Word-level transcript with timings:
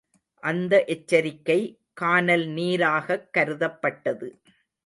அந்த 0.43 0.85
எச்சரிக்கை 0.85 1.57
கானல் 1.93 2.47
நீராகக்கருதப்பட்டது. 2.47 4.29